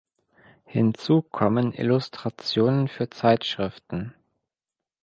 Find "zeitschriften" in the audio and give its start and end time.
3.11-4.15